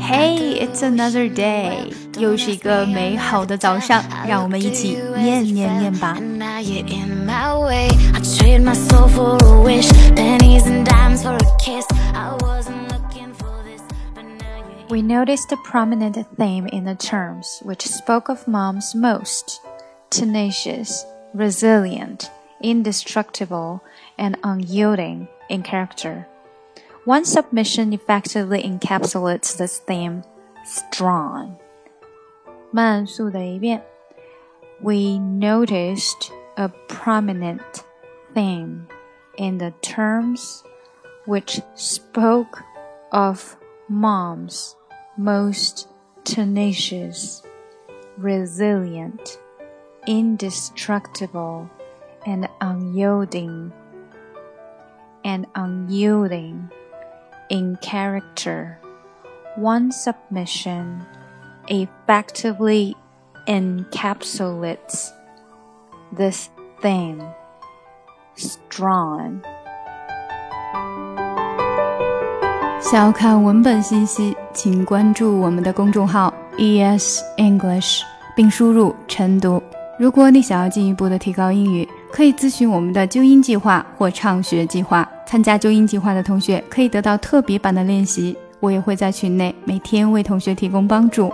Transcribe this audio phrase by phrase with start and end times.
[0.00, 6.16] Hey, it's another day，又是一个美好的早上，让我们一起念念念吧。
[14.88, 19.60] We noticed a prominent theme in the terms which spoke of moms most
[20.10, 22.30] tenacious, resilient,
[22.62, 23.80] indestructible,
[24.16, 26.26] and unyielding in character.
[27.04, 30.22] One submission effectively encapsulates this theme
[30.64, 31.56] strong.
[32.72, 33.82] 慢速的一遍.
[34.82, 37.84] We noticed a prominent
[38.34, 38.86] theme
[39.36, 40.64] in the terms
[41.26, 42.62] which spoke
[43.12, 43.56] of
[43.88, 44.74] moms
[45.16, 45.88] most
[46.24, 47.42] tenacious,
[48.18, 49.38] resilient,
[50.06, 51.70] indestructible,
[52.26, 53.72] and unyielding,
[55.24, 56.68] and unyielding
[57.50, 58.78] in character.
[59.58, 61.02] One submission
[61.68, 62.94] effectively
[63.46, 65.10] encapsulates
[66.16, 66.50] this
[66.82, 67.22] theme.
[68.36, 69.40] Strong.
[72.80, 78.02] 想要看文本信息，请关注我们的公众号 ES English，
[78.36, 79.62] 并输入晨读。
[79.98, 85.08] 如果你想要进一步的提高英语，可以咨询我们的纠音计划或畅学计划。
[85.31, 91.31] 参加纠音计划的同学可以得到特别版的练习，我也会在群内每天为同学提供帮助。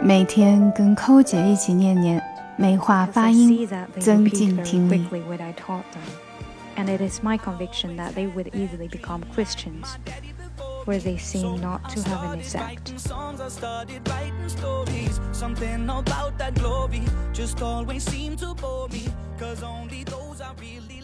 [0.00, 2.22] 每天跟寇姐一起念念，
[2.56, 3.68] 美化发音，
[3.98, 5.04] 增进听力。
[6.76, 9.98] and it is my conviction that they would easily become Christians,
[10.86, 12.92] where they seem not to have an effect.
[15.32, 20.99] Something about that glory just always seemed to bore me, cause only those I really